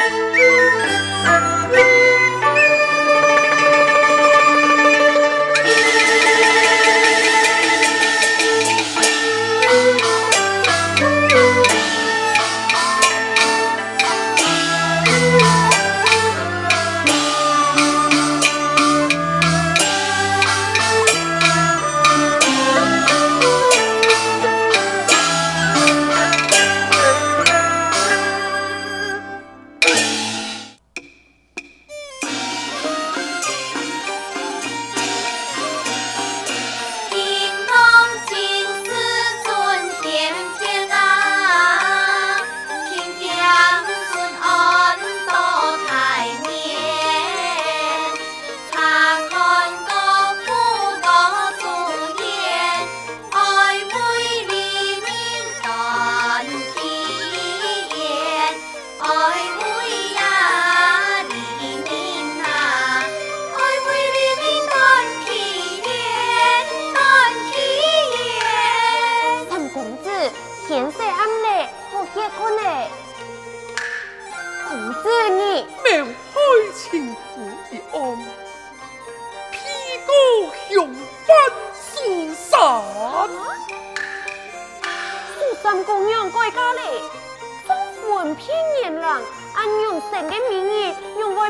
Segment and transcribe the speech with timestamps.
[0.00, 0.44] Música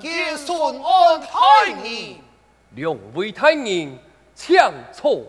[0.00, 2.18] 见顺安太宁，
[2.74, 3.98] 两位太炎，
[4.34, 4.56] 请
[4.92, 5.22] 坐，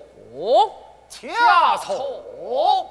[1.10, 1.30] 请
[1.86, 2.88] 坐。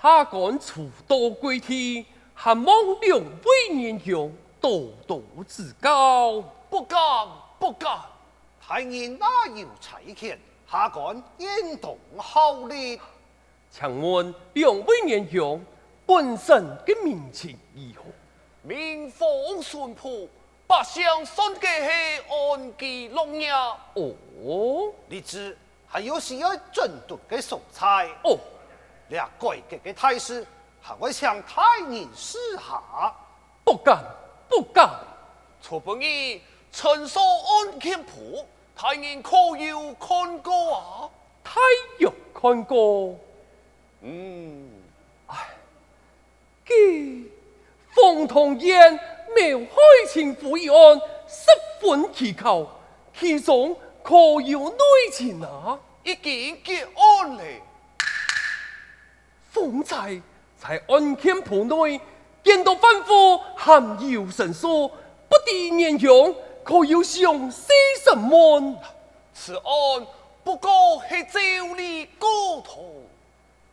[0.00, 2.64] 下官初到贵天，还望
[3.00, 6.40] 两位英雄多多指教。
[6.70, 7.00] 不敢
[7.58, 7.98] 不敢，
[8.70, 10.36] 太炎哪有差遣？
[10.70, 13.00] 下官应当效力。
[13.70, 15.64] 请问两位年兄
[16.04, 18.02] 本身的名情如何？
[18.60, 20.28] 民风淳朴，
[20.66, 23.50] 百姓算计系安居乐业。
[23.94, 25.56] 哦，你知
[25.86, 28.10] 还有需要整顿的素材？
[28.22, 28.36] 哦。
[29.08, 30.46] 俩改革的态势，
[30.82, 33.14] 还会向太炎示下？
[33.64, 34.04] 不敢，
[34.46, 34.90] 不敢。
[35.62, 38.44] 初本意陈守安谦仆，
[38.80, 41.10] 太人可有看过啊？
[41.42, 41.58] 太
[41.98, 43.18] 有看过。
[44.02, 44.70] 嗯，
[45.26, 45.48] 唉，
[46.64, 47.24] 给
[47.90, 48.92] 冯同燕
[49.34, 49.74] 苗海
[50.08, 51.46] 情妇一案，十
[51.80, 52.68] 分蹊跷，
[53.18, 54.76] 其中可有内
[55.12, 55.76] 情啊？
[56.04, 57.42] 已经结案了。
[59.50, 60.22] 方才
[60.56, 62.00] 在案件簿内
[62.44, 66.32] 见到吩咐含有神书，不知年兄
[66.68, 67.72] 可有想些
[68.04, 68.76] 什么？
[69.32, 70.06] 此案
[70.44, 72.94] 不过是照例过头。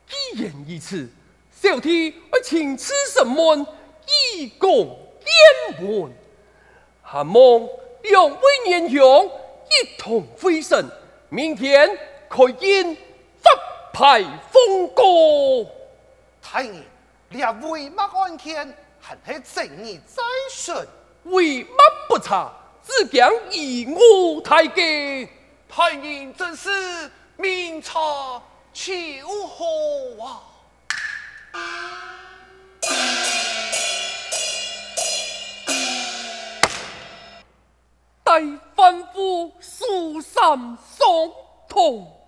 [0.07, 1.09] 既然如此，
[1.51, 3.67] 小弟我请吃什么，
[4.33, 6.09] 以供检问。
[7.01, 7.67] 还望
[8.03, 9.29] 两位年兄
[9.66, 10.89] 一同会审，
[11.27, 11.89] 明天
[12.29, 12.95] 可因
[13.41, 13.51] 发
[13.91, 15.69] 牌封过。
[16.41, 16.81] 太爷，
[17.31, 20.88] 两位乜案件还是正义在审？
[21.25, 21.77] 为乜
[22.07, 22.53] 不查？
[22.88, 25.28] 只讲以我太监。
[25.68, 26.69] 太炎真是
[27.38, 28.00] 明察
[28.73, 28.94] 秋
[29.47, 29.66] 毫
[30.25, 30.41] 啊！
[38.24, 41.33] 待吩咐书上送
[41.68, 42.25] 同。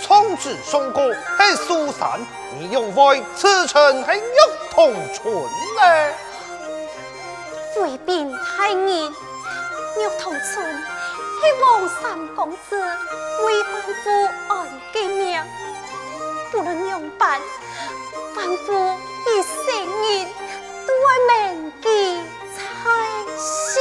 [0.00, 2.20] 是从子松过，系苏珊，
[2.58, 6.12] 你又为此臣系玉同春呢？
[7.74, 12.80] 回禀太爷，玉同春系王三公子
[13.44, 15.42] 为范夫安嘅命，
[16.50, 17.40] 不论用办，
[18.34, 20.28] 范夫以性命
[20.86, 20.90] 对
[21.28, 22.22] 命记
[22.56, 22.58] 才
[23.38, 23.80] 是。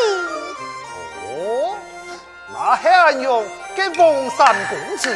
[1.25, 1.77] 哦，
[2.53, 3.45] 那系用
[3.75, 5.09] 嘅王三公子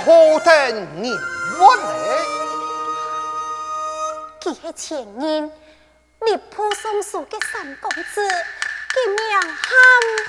[0.00, 0.84] 何等人
[1.58, 1.84] 物呢？
[4.40, 5.50] 佢系前年
[6.20, 8.20] 立铺松树嘅三公子，
[8.90, 9.70] 佢名汉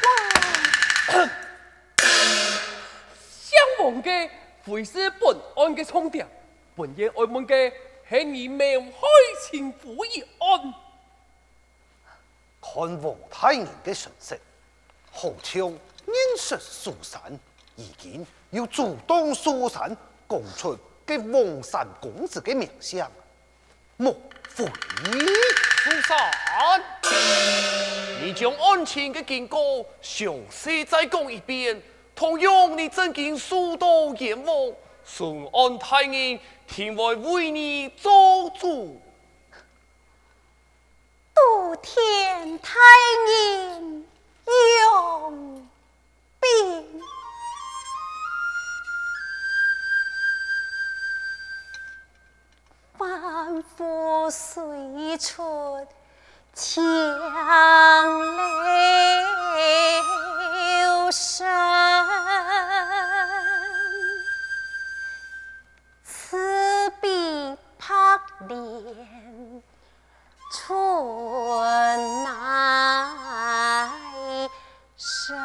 [0.04, 1.30] 王。
[3.20, 4.30] 相王嘅
[4.66, 6.28] 会是本案嘅重点，
[6.76, 7.74] 本夜爱问嘅
[8.10, 8.98] 系你命开
[9.50, 10.74] 情府一案。
[12.62, 14.38] 看王太爷嘅神色，
[15.12, 17.38] 好像认识苏珊，
[17.76, 18.26] 已经
[18.56, 19.96] 要主动疏散
[20.30, 23.12] 讲出给王三公子的名相，
[23.98, 24.16] 莫
[24.48, 24.66] 非？
[24.66, 26.82] 疏散，
[28.22, 31.82] 你将案情的经过详细再讲一遍，
[32.16, 34.72] 同样你曾经数度阎王，
[35.06, 39.02] 顺安太爷听为为你做主。
[41.36, 42.80] 杜天太
[43.28, 43.82] 爷
[44.82, 45.68] 用
[46.40, 47.02] 兵，
[53.06, 55.88] 万夫虽出
[56.56, 56.82] 强
[60.82, 61.46] 留声，
[66.04, 67.94] 此必拍
[68.48, 69.64] 脸。
[70.52, 73.90] 春乃
[74.98, 75.38] 生，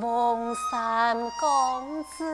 [0.00, 2.24] 王三公子。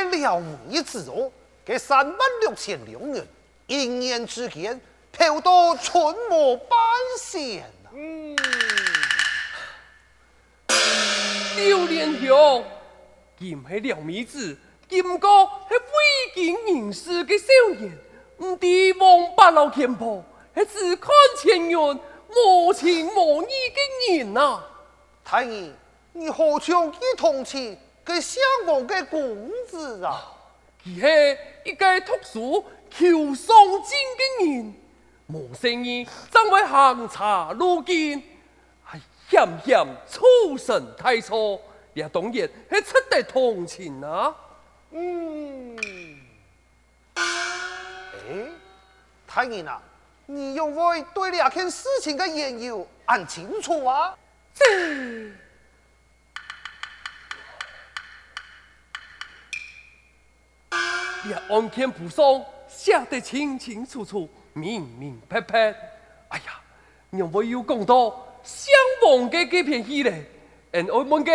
[0.00, 1.30] 纯粹一个撩妹之哦，
[1.66, 3.26] 嘅三万六千两银，
[3.66, 4.80] 一年之间，
[5.12, 6.78] 嫖到春末半
[7.18, 7.90] 仙呐！
[7.92, 8.36] 嗯，
[11.56, 12.64] 刘连雄，
[13.38, 14.56] 今系廖米子，
[14.88, 15.28] 今个
[15.68, 17.46] 系未经人事嘅少
[17.78, 17.98] 年，
[18.38, 21.10] 唔知王八老天婆，系只看
[21.42, 21.78] 前缘，
[22.28, 24.64] 无情无义嘅人啊！
[25.24, 25.72] 太医。
[26.12, 30.36] 你何尝一同情给相王嘅公子啊？
[30.84, 33.54] 佢系一个读书求上
[33.84, 34.74] 进嘅人，
[35.26, 38.22] 无生意，怎会行茶路径？
[38.90, 41.60] 系险险出身太错，
[41.94, 42.50] 也当然系
[42.82, 44.34] 值得同情啊！
[44.90, 45.76] 嗯，
[49.26, 49.80] 太人啊，
[50.26, 54.16] 你有冇对两件事情的缘由按清楚啊？
[61.22, 65.74] 这案件簿上写得清清楚楚、明明白白。
[66.28, 66.60] 哎呀，
[67.10, 68.10] 你冇有讲到
[68.42, 68.72] 相
[69.04, 70.24] 望的这片戏嘞？
[70.72, 71.32] 俺我们的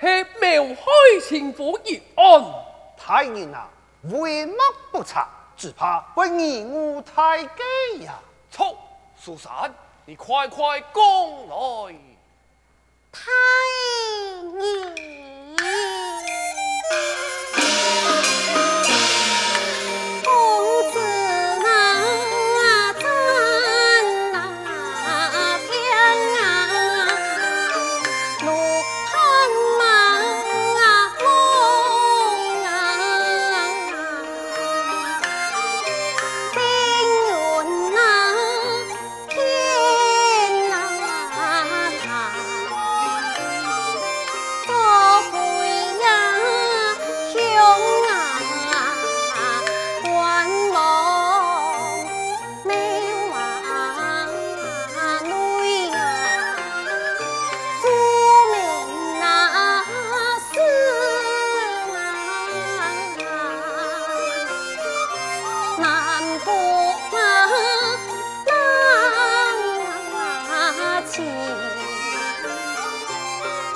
[0.00, 0.82] 是谋害
[1.28, 2.44] 亲夫一案。
[2.96, 3.68] 太人啊，
[4.04, 4.56] 为乜
[4.90, 5.28] 不查？
[5.56, 8.18] 只怕会贻误大计呀！
[8.50, 8.78] 错，
[9.14, 9.70] 苏三，
[10.06, 10.94] 你快快讲
[11.48, 11.94] 来。
[13.12, 13.30] 太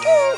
[0.05, 0.35] 爷。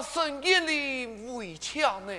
[0.00, 2.12] 深夜里围墙呢？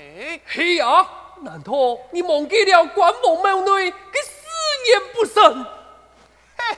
[0.45, 1.07] 嘿呀！
[1.41, 1.71] 难道
[2.11, 4.29] 你忘记了关王庙内的誓
[4.89, 5.65] 言不成？
[6.57, 6.77] 嘿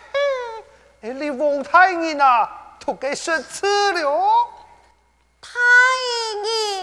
[1.01, 4.60] 嘿，你王太爷啊，都给说错了。
[6.41, 6.80] 太爷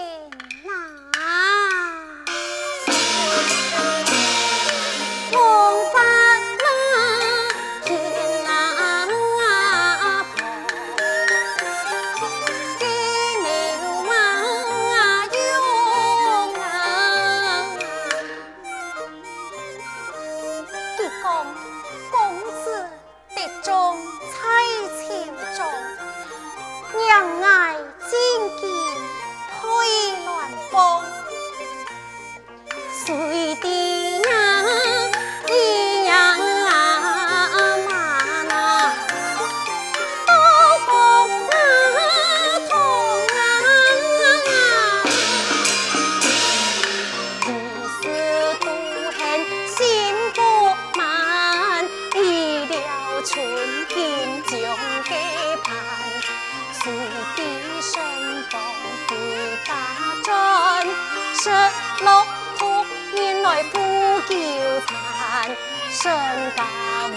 [65.90, 66.12] 身
[66.56, 66.62] 家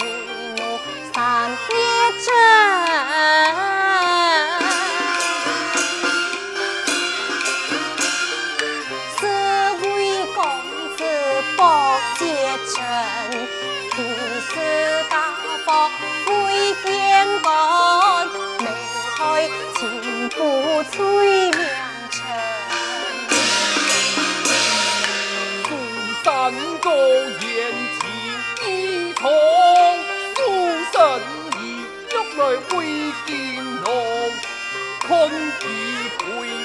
[0.00, 0.04] 为
[0.56, 0.62] 奴
[1.12, 1.56] 三业
[2.24, 2.61] 真，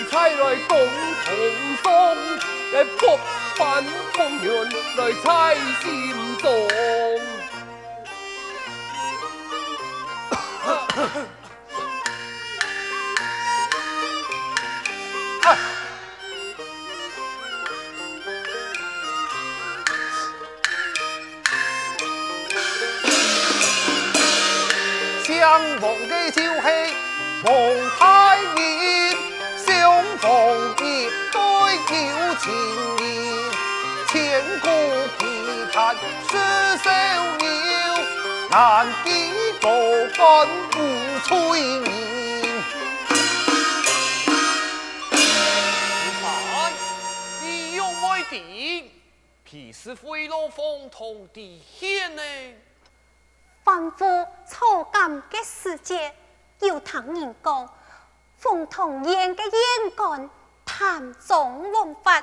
[0.08, 0.78] 配菜来共
[1.26, 1.36] 同
[1.84, 1.92] 送，
[2.74, 3.20] 来破
[3.58, 3.84] 板
[4.14, 4.48] 风云
[4.96, 5.26] 来猜
[5.82, 5.86] 心
[6.38, 6.48] 中。
[25.24, 26.48] 相逢的就是
[27.44, 27.52] 王
[28.00, 28.17] 太
[32.40, 32.54] 情
[32.98, 33.04] 人，
[34.08, 34.16] 千
[34.60, 34.68] 古
[35.18, 35.22] 奇
[35.74, 35.96] 谈
[36.30, 36.38] 说
[36.84, 36.88] sau
[37.38, 37.46] 牛，
[38.50, 39.10] 难记
[39.60, 39.70] 多
[40.16, 40.80] 干无
[41.26, 41.30] 催
[41.80, 41.86] 眠。
[46.22, 46.74] 看，
[47.42, 48.92] 你用为敌，
[49.44, 52.22] 皮是飞落风筒的天呢？
[53.64, 54.06] 凡夫
[54.48, 56.14] 草菅的世界，
[56.60, 57.70] 有唐人讲，
[58.38, 59.52] 风筒烟的烟
[59.96, 60.30] 杆，
[60.78, 62.22] 谈中王法，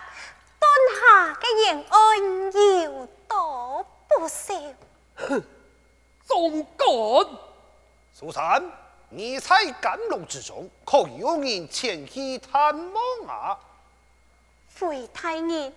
[0.61, 0.65] 敦
[1.01, 4.55] 下的延安，要多不少。
[5.17, 5.43] 哼，
[6.25, 7.27] 总管。
[8.13, 8.63] 苏三，
[9.09, 13.59] 你在甘露之中，可有人前去探望啊？
[14.79, 15.73] 回太爷，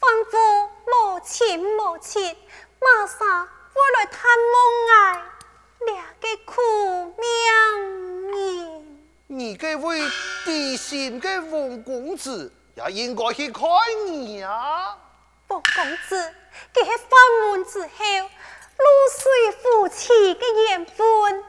[0.00, 2.36] 吩咐母亲母亲，
[2.80, 4.56] 马上回来探望
[4.88, 5.22] 我。
[5.86, 7.24] 两个苦命
[8.32, 8.77] 人，
[9.30, 10.00] 你这位
[10.46, 13.62] 地心的王公子也应该去看
[14.06, 14.96] 你啊！
[15.48, 16.34] 王公子，
[16.72, 17.10] 佢喺翻
[17.50, 17.88] 门之后，
[18.78, 21.44] 露水夫妻嘅缘分，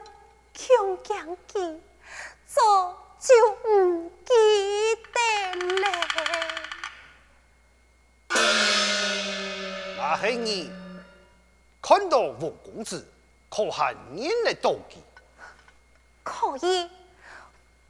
[0.52, 1.80] 强强记，
[2.44, 2.60] 早
[3.18, 3.34] 就
[3.70, 4.34] 唔记
[5.14, 5.18] 得
[5.76, 5.86] 咧。
[9.96, 10.70] 那系你
[11.80, 13.06] 看到王公子。
[13.52, 15.02] 可恨人来妒忌，
[16.22, 16.88] 可以，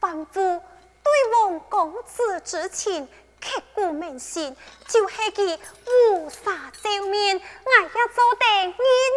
[0.00, 3.06] 吩咐对王公子之情
[3.40, 8.74] 刻骨铭心，就是佢乌纱照面，我也做得认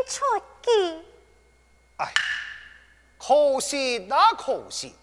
[0.08, 0.24] 出
[0.64, 1.04] 佢。
[1.98, 2.14] 哎，
[3.18, 4.96] 可惜那可惜，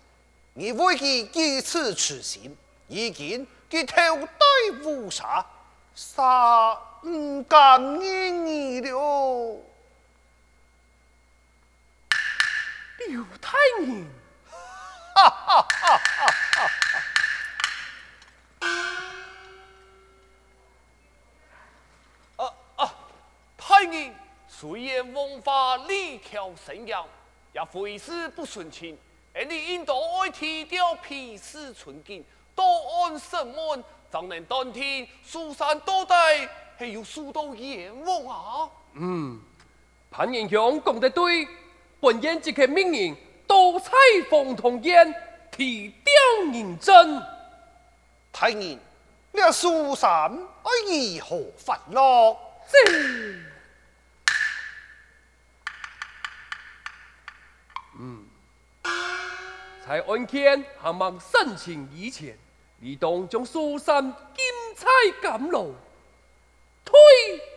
[0.55, 2.57] 你为佢如此痴心，
[2.89, 5.47] 已经佢头戴乌纱，
[5.95, 8.91] 杀唔甘愿你了。
[13.09, 14.05] 刘太爷，
[24.61, 27.03] 虽然王法力挑神阳，
[27.55, 28.95] 也非是不顺情，
[29.33, 32.23] 而你应当爱提掉皮氏寸金，
[32.55, 36.47] 多安神门，怎能当天疏散多带，
[36.77, 38.71] 还有数到阎王啊？
[38.97, 39.41] 嗯，
[40.11, 41.49] 潘英雄讲得对。
[41.99, 43.93] 本院即刻命令多采
[44.29, 45.15] 凤同烟，
[45.51, 47.23] 提雕认真。
[48.31, 48.77] 太爷，
[49.33, 52.39] 你疏散爱如何发落？
[58.03, 58.25] 嗯，
[59.87, 62.35] 在案件还望申请以前，
[62.79, 64.89] 你当将苏三金钗
[65.21, 65.75] 赶路
[66.83, 66.95] 推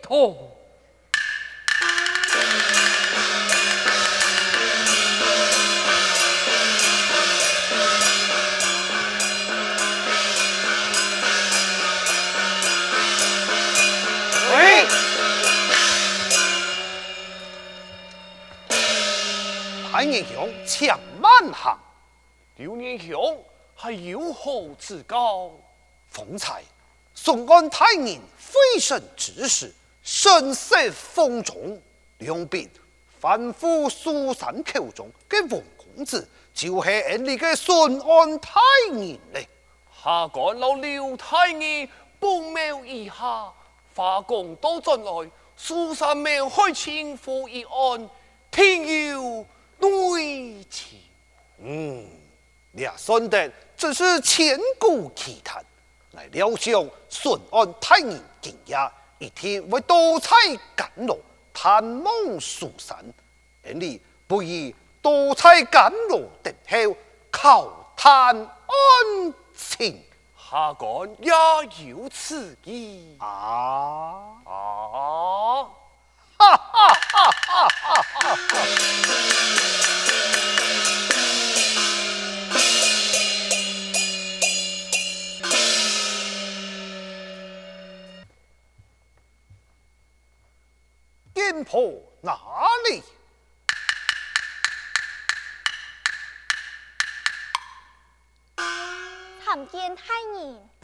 [0.02, 0.54] 脱。
[20.04, 20.86] 潘英雄，请
[21.18, 21.78] 慢行。
[22.56, 23.42] 刘英雄
[23.74, 25.50] 还有何指教？
[26.10, 26.62] 方才
[27.14, 31.80] 宋安太爷飞身之时，声色风中，
[32.18, 32.68] 两边
[33.18, 36.90] 吩咐苏三口中嘅王公子，就系
[37.20, 38.60] 你嘅顺安太
[38.92, 39.48] 爷咧。
[40.04, 41.88] 下官老刘太爷
[42.20, 43.50] 不谋一下，
[43.94, 48.10] 发公都进来，苏三命开清府一案，
[48.50, 49.46] 天有。
[49.80, 50.98] 对情，
[51.58, 52.06] 嗯，
[52.72, 55.64] 你也算得只是千古奇谈。
[56.12, 56.72] 来料想
[57.10, 58.76] 顺安太爷今夜
[59.18, 60.36] 一天为多彩
[60.76, 61.20] 甘露
[61.52, 63.04] 探梦蜀山，
[63.64, 66.96] 而你不以多彩甘露等候
[67.32, 70.00] 靠探安情，
[70.36, 71.32] 下官也
[71.88, 75.66] 有此意啊啊！
[76.36, 76.93] 哈哈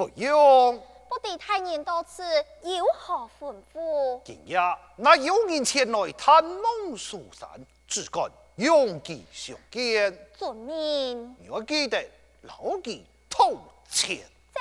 [0.00, 0.82] 不用。
[1.10, 2.22] 不知太年多次
[2.62, 4.18] 有何吩咐？
[4.24, 4.58] 今夜
[4.96, 7.46] 那有人前来探望苏三，
[7.86, 10.18] 只管勇骑相见。
[10.38, 11.36] 遵命。
[11.38, 12.02] 你要记得
[12.40, 13.58] 牢记偷
[13.90, 14.26] 钱。
[14.54, 14.60] 这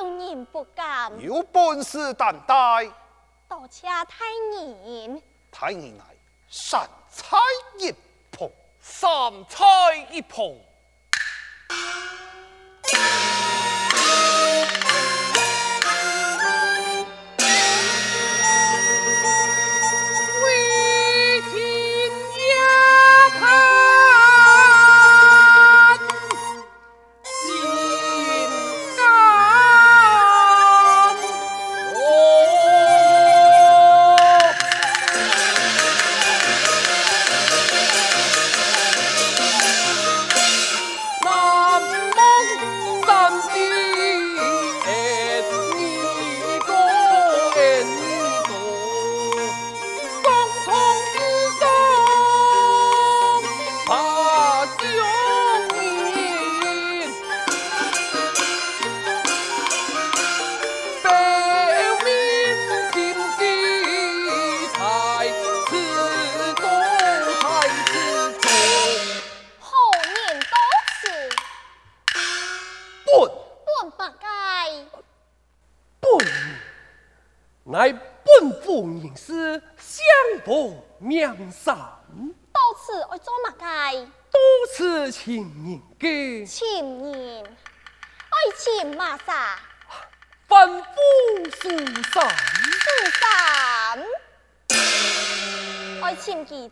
[0.00, 1.12] 小人不敢。
[1.20, 2.90] 有本事担待。
[3.48, 5.22] 多谢太年。
[5.52, 6.04] 太年来
[6.50, 7.36] 三菜
[7.78, 7.92] 一
[8.32, 9.08] 捧，三
[9.48, 9.64] 菜
[10.10, 10.58] 一捧。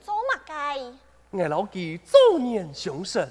[0.07, 0.93] 做乜嘅？
[1.33, 3.29] 我老记早年相神，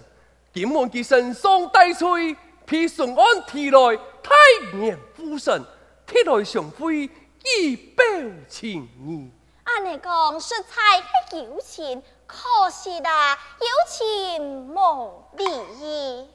[0.53, 2.35] 今晚佢身上带翠，
[2.65, 3.79] 披顺安提来
[4.21, 5.63] 太年夫神，
[6.05, 7.09] 提来相会
[7.45, 8.05] 以表
[8.49, 9.31] 情意。
[9.63, 16.27] 按你讲实在系有情，可惜啦，有情无理。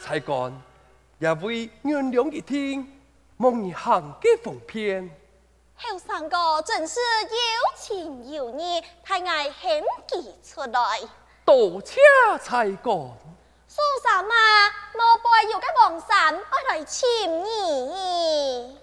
[0.00, 0.60] 才干
[1.20, 2.97] 也会原谅一听，
[3.38, 5.08] 望你行嘅奉骗。
[5.76, 11.00] 后三哥真是有情有义，太爱献计出来。
[12.38, 12.92] 才干。
[13.68, 17.06] 苏三啊，老辈有个王三爱来请
[17.44, 18.76] 你。